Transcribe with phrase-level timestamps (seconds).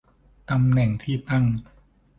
[0.49, 1.45] ตำแหน่งที่ตั้ง